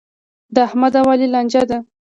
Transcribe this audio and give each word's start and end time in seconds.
د 0.53 0.55
احمد 0.67 0.93
او 0.99 1.05
علي 1.11 1.27
لانجه 1.33 1.63
ده. 1.69 1.77